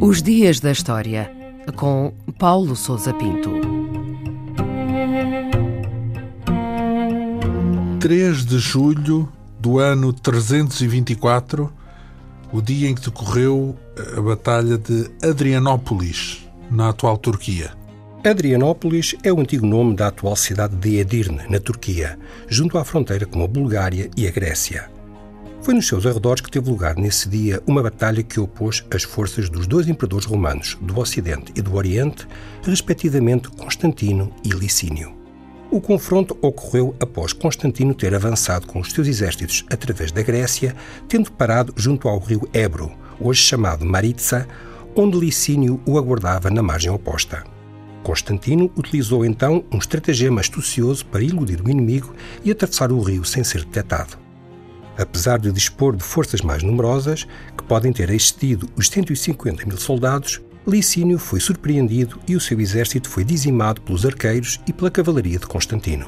Os 0.00 0.20
Dias 0.20 0.60
da 0.60 0.72
História, 0.72 1.30
com 1.76 2.12
Paulo 2.38 2.74
Souza 2.74 3.14
Pinto. 3.14 3.50
3 8.00 8.44
de 8.44 8.58
julho 8.58 9.28
do 9.60 9.78
ano 9.78 10.12
324, 10.12 11.72
o 12.52 12.60
dia 12.60 12.88
em 12.88 12.94
que 12.96 13.02
decorreu 13.02 13.76
a 14.16 14.20
Batalha 14.20 14.76
de 14.76 15.08
Adrianópolis, 15.22 16.48
na 16.68 16.88
atual 16.88 17.16
Turquia. 17.16 17.72
Adrianópolis 18.24 19.16
é 19.24 19.32
o 19.32 19.40
antigo 19.40 19.66
nome 19.66 19.96
da 19.96 20.06
atual 20.06 20.36
cidade 20.36 20.76
de 20.76 20.98
Edirne, 20.98 21.42
na 21.50 21.58
Turquia, 21.58 22.16
junto 22.46 22.78
à 22.78 22.84
fronteira 22.84 23.26
com 23.26 23.42
a 23.42 23.48
Bulgária 23.48 24.08
e 24.16 24.28
a 24.28 24.30
Grécia. 24.30 24.88
Foi 25.60 25.74
nos 25.74 25.88
seus 25.88 26.06
arredores 26.06 26.40
que 26.40 26.50
teve 26.50 26.70
lugar 26.70 26.94
nesse 26.94 27.28
dia 27.28 27.60
uma 27.66 27.82
batalha 27.82 28.22
que 28.22 28.38
opôs 28.38 28.84
as 28.94 29.02
forças 29.02 29.50
dos 29.50 29.66
dois 29.66 29.88
imperadores 29.88 30.24
romanos 30.24 30.78
do 30.80 31.00
Ocidente 31.00 31.52
e 31.56 31.60
do 31.60 31.74
Oriente, 31.74 32.28
respectivamente 32.62 33.50
Constantino 33.50 34.32
e 34.44 34.50
Licínio. 34.50 35.16
O 35.68 35.80
confronto 35.80 36.38
ocorreu 36.40 36.94
após 37.00 37.32
Constantino 37.32 37.92
ter 37.92 38.14
avançado 38.14 38.68
com 38.68 38.78
os 38.78 38.92
seus 38.92 39.08
exércitos 39.08 39.64
através 39.68 40.12
da 40.12 40.22
Grécia, 40.22 40.76
tendo 41.08 41.32
parado 41.32 41.74
junto 41.76 42.06
ao 42.06 42.20
rio 42.20 42.48
Ebro, 42.52 42.92
hoje 43.18 43.42
chamado 43.42 43.84
Maritsa, 43.84 44.46
onde 44.94 45.18
Licínio 45.18 45.80
o 45.84 45.98
aguardava 45.98 46.50
na 46.50 46.62
margem 46.62 46.92
oposta. 46.92 47.50
Constantino 48.02 48.70
utilizou 48.76 49.24
então 49.24 49.64
um 49.72 49.78
estratagema 49.78 50.40
astucioso 50.40 51.06
para 51.06 51.22
iludir 51.22 51.60
o 51.60 51.70
inimigo 51.70 52.14
e 52.44 52.50
atravessar 52.50 52.90
o 52.90 53.00
rio 53.00 53.24
sem 53.24 53.44
ser 53.44 53.64
detectado. 53.64 54.18
Apesar 54.98 55.38
de 55.38 55.50
dispor 55.52 55.96
de 55.96 56.04
forças 56.04 56.42
mais 56.42 56.62
numerosas, 56.62 57.26
que 57.56 57.64
podem 57.64 57.92
ter 57.92 58.10
excedido 58.10 58.68
os 58.76 58.88
150 58.88 59.64
mil 59.64 59.78
soldados, 59.78 60.40
Licínio 60.66 61.18
foi 61.18 61.40
surpreendido 61.40 62.20
e 62.28 62.36
o 62.36 62.40
seu 62.40 62.60
exército 62.60 63.08
foi 63.08 63.24
dizimado 63.24 63.80
pelos 63.80 64.06
arqueiros 64.06 64.60
e 64.66 64.72
pela 64.72 64.90
cavalaria 64.90 65.38
de 65.38 65.46
Constantino. 65.46 66.06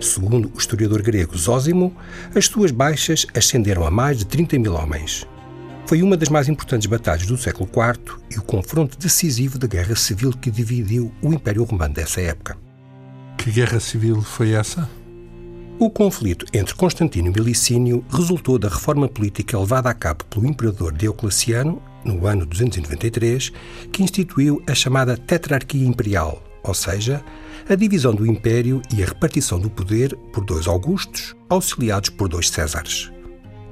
Segundo 0.00 0.50
o 0.54 0.58
historiador 0.58 1.02
grego 1.02 1.36
Zósimo, 1.36 1.94
as 2.34 2.46
suas 2.46 2.70
baixas 2.70 3.26
ascenderam 3.34 3.86
a 3.86 3.90
mais 3.90 4.18
de 4.18 4.26
30 4.26 4.58
mil 4.58 4.74
homens. 4.74 5.26
Foi 5.90 6.04
uma 6.04 6.16
das 6.16 6.28
mais 6.28 6.48
importantes 6.48 6.86
batalhas 6.86 7.26
do 7.26 7.36
século 7.36 7.68
IV 7.68 8.22
e 8.30 8.38
o 8.38 8.42
confronto 8.42 8.96
decisivo 8.96 9.58
da 9.58 9.66
guerra 9.66 9.96
civil 9.96 10.30
que 10.30 10.48
dividiu 10.48 11.12
o 11.20 11.32
Império 11.32 11.64
Romano 11.64 11.92
dessa 11.92 12.20
época. 12.20 12.56
Que 13.36 13.50
guerra 13.50 13.80
civil 13.80 14.22
foi 14.22 14.52
essa? 14.52 14.88
O 15.80 15.90
conflito 15.90 16.46
entre 16.54 16.76
Constantino 16.76 17.32
e 17.36 17.40
Licínio 17.40 18.04
resultou 18.08 18.56
da 18.56 18.68
reforma 18.68 19.08
política 19.08 19.58
levada 19.58 19.90
a 19.90 19.94
cabo 19.94 20.24
pelo 20.26 20.46
imperador 20.46 20.92
Diocleciano, 20.92 21.82
no 22.04 22.24
ano 22.24 22.46
293, 22.46 23.50
que 23.90 24.04
instituiu 24.04 24.62
a 24.68 24.74
chamada 24.76 25.16
Tetrarquia 25.16 25.84
Imperial, 25.84 26.40
ou 26.62 26.72
seja, 26.72 27.20
a 27.68 27.74
divisão 27.74 28.14
do 28.14 28.24
império 28.24 28.80
e 28.94 29.02
a 29.02 29.06
repartição 29.06 29.58
do 29.58 29.68
poder 29.68 30.14
por 30.32 30.44
dois 30.44 30.68
Augustos, 30.68 31.34
auxiliados 31.48 32.10
por 32.10 32.28
dois 32.28 32.48
Césares. 32.48 33.10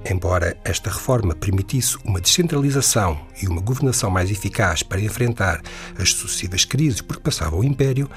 Embora 0.04 0.56
esta 0.64 0.91
reforma 0.91 1.34
permitisse 1.34 1.98
uma 2.04 2.20
descentralização 2.20 3.18
e 3.42 3.46
uma 3.46 3.60
governação 3.60 4.10
mais 4.10 4.30
eficaz 4.30 4.82
para 4.82 5.00
enfrentar 5.00 5.60
as 5.98 6.12
sucessivas 6.12 6.64
crises 6.64 7.00
por 7.00 7.16
que 7.16 7.22
passava 7.22 7.56
o 7.56 7.64
Império, 7.64 8.08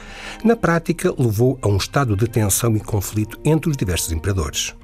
na 0.44 0.56
prática 0.56 1.14
levou 1.18 1.58
a 1.62 1.68
um 1.68 1.78
estado 1.78 2.16
de 2.16 2.28
tensão 2.28 2.76
e 2.76 2.80
conflito 2.80 3.40
entre 3.44 3.70
os 3.70 3.78
diversos 3.78 4.12
imperadores. 4.12 4.76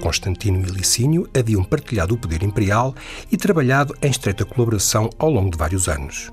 Constantino 0.00 0.60
e 0.60 0.70
Licínio 0.70 1.28
haviam 1.36 1.62
partilhado 1.62 2.14
o 2.14 2.18
poder 2.18 2.42
imperial 2.42 2.94
e 3.30 3.36
trabalhado 3.36 3.94
em 4.02 4.10
estreita 4.10 4.44
colaboração 4.44 5.10
ao 5.18 5.30
longo 5.30 5.50
de 5.50 5.58
vários 5.58 5.88
anos. 5.88 6.30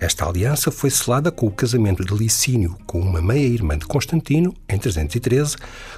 Esta 0.00 0.28
aliança 0.28 0.70
foi 0.70 0.90
selada 0.90 1.30
com 1.30 1.46
o 1.46 1.50
casamento 1.50 2.04
de 2.04 2.14
Licínio 2.14 2.76
com 2.86 3.00
uma 3.00 3.22
meia-irmã 3.22 3.78
de 3.78 3.86
Constantino, 3.86 4.52
em 4.68 4.76
313, 4.76 5.56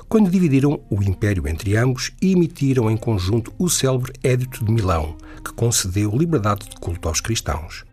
quando 0.09 0.31
dividiram 0.31 0.81
o 0.91 1.03
império 1.03 1.49
entre 1.49 1.77
ambos 1.77 2.13
e 2.21 2.33
emitiram 2.33 2.91
em 2.91 2.97
conjunto 2.97 3.53
o 3.59 3.69
célebre 3.69 4.13
Édito 4.23 4.65
de 4.65 4.71
Milão, 4.71 5.17
que 5.43 5.53
concedeu 5.53 6.17
liberdade 6.17 6.69
de 6.69 6.77
culto 6.77 7.09
aos 7.09 7.21
cristãos. 7.21 7.85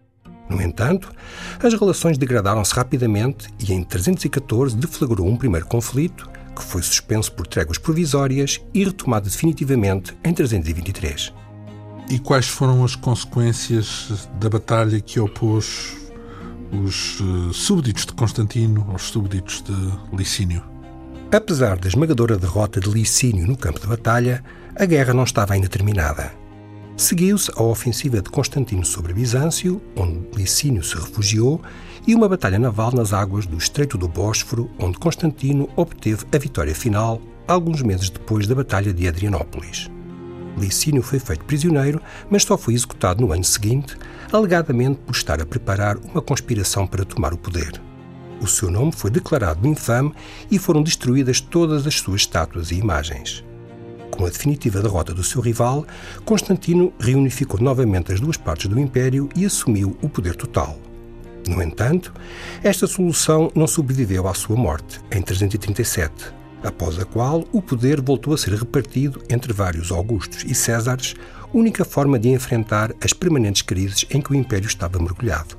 No 0.49 0.61
entanto, 0.61 1.11
as 1.63 1.73
relações 1.73 2.17
degradaram-se 2.17 2.73
rapidamente 2.73 3.47
e 3.59 3.73
em 3.73 3.83
314 3.83 4.75
deflagrou 4.75 5.27
um 5.27 5.37
primeiro 5.37 5.65
conflito, 5.65 6.29
que 6.55 6.63
foi 6.63 6.83
suspenso 6.83 7.31
por 7.31 7.47
tréguas 7.47 7.77
provisórias 7.77 8.61
e 8.73 8.83
retomado 8.83 9.29
definitivamente 9.29 10.15
em 10.23 10.33
323. 10.33 11.42
E 12.09 12.19
quais 12.19 12.47
foram 12.47 12.83
as 12.83 12.95
consequências 12.95 14.27
da 14.39 14.49
batalha 14.49 14.99
que 14.99 15.19
opôs 15.19 15.95
os 16.71 17.19
eh, 17.21 17.53
súbditos 17.53 18.05
de 18.05 18.13
Constantino 18.13 18.85
aos 18.91 19.03
súbditos 19.03 19.61
de 19.61 20.15
Licínio? 20.15 20.63
Apesar 21.31 21.77
da 21.77 21.87
esmagadora 21.87 22.37
derrota 22.37 22.79
de 22.79 22.89
Licínio 22.89 23.47
no 23.47 23.57
campo 23.57 23.79
de 23.79 23.87
batalha, 23.87 24.43
a 24.75 24.85
guerra 24.85 25.13
não 25.13 25.23
estava 25.23 25.53
ainda 25.53 25.67
terminada. 25.67 26.33
Seguiu-se 26.95 27.51
a 27.55 27.63
ofensiva 27.63 28.21
de 28.21 28.29
Constantino 28.29 28.85
sobre 28.85 29.13
Bizâncio, 29.13 29.81
onde 29.95 30.27
Licínio 30.35 30.83
se 30.83 30.95
refugiou, 30.95 31.59
e 32.05 32.13
uma 32.13 32.29
batalha 32.29 32.59
naval 32.59 32.91
nas 32.93 33.13
águas 33.13 33.47
do 33.47 33.57
Estreito 33.57 33.97
do 33.97 34.07
Bósforo, 34.07 34.69
onde 34.77 34.99
Constantino 34.99 35.67
obteve 35.75 36.25
a 36.31 36.37
vitória 36.37 36.75
final 36.75 37.19
alguns 37.47 37.81
meses 37.81 38.09
depois 38.09 38.45
da 38.45 38.53
Batalha 38.53 38.93
de 38.93 39.07
Adrianópolis. 39.07 39.89
Licínio 40.57 41.01
foi 41.01 41.19
feito 41.19 41.45
prisioneiro, 41.45 42.01
mas 42.29 42.43
só 42.43 42.57
foi 42.57 42.73
executado 42.73 43.21
no 43.25 43.31
ano 43.31 43.43
seguinte, 43.43 43.97
alegadamente 44.31 44.99
por 45.05 45.15
estar 45.15 45.41
a 45.41 45.45
preparar 45.45 45.97
uma 45.97 46.21
conspiração 46.21 46.85
para 46.85 47.05
tomar 47.05 47.33
o 47.33 47.37
poder. 47.37 47.81
O 48.41 48.47
seu 48.47 48.69
nome 48.69 48.91
foi 48.91 49.09
declarado 49.09 49.67
infame 49.67 50.13
e 50.51 50.59
foram 50.59 50.83
destruídas 50.83 51.39
todas 51.39 51.87
as 51.87 51.95
suas 51.95 52.21
estátuas 52.21 52.71
e 52.71 52.75
imagens. 52.75 53.43
Com 54.11 54.25
a 54.25 54.29
definitiva 54.29 54.81
derrota 54.81 55.13
do 55.13 55.23
seu 55.23 55.41
rival, 55.41 55.85
Constantino 56.23 56.93
reunificou 56.99 57.59
novamente 57.59 58.11
as 58.11 58.19
duas 58.19 58.37
partes 58.37 58.67
do 58.67 58.79
Império 58.79 59.27
e 59.35 59.45
assumiu 59.45 59.97
o 60.01 60.09
poder 60.09 60.35
total. 60.35 60.77
No 61.47 61.61
entanto, 61.61 62.13
esta 62.63 62.85
solução 62.85 63.51
não 63.55 63.65
sobreviveu 63.65 64.27
à 64.27 64.33
sua 64.33 64.55
morte, 64.55 65.01
em 65.11 65.21
337, 65.21 66.13
após 66.63 66.97
a 66.99 67.05
qual 67.05 67.43
o 67.51 67.61
poder 67.61 68.01
voltou 68.01 68.33
a 68.33 68.37
ser 68.37 68.53
repartido 68.53 69.21
entre 69.29 69.53
vários 69.53 69.91
Augustos 69.91 70.43
e 70.43 70.55
Césares, 70.55 71.15
única 71.53 71.85
forma 71.85 72.17
de 72.17 72.29
enfrentar 72.29 72.93
as 73.03 73.13
permanentes 73.13 73.61
crises 73.61 74.05
em 74.09 74.21
que 74.21 74.31
o 74.31 74.35
Império 74.35 74.67
estava 74.67 74.99
mergulhado. 74.99 75.57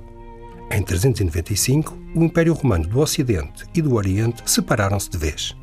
Em 0.70 0.82
395, 0.82 1.96
o 2.14 2.24
Império 2.24 2.52
Romano 2.54 2.86
do 2.86 3.00
Ocidente 3.00 3.64
e 3.74 3.82
do 3.82 3.94
Oriente 3.94 4.42
separaram-se 4.44 5.10
de 5.10 5.18
vez. 5.18 5.54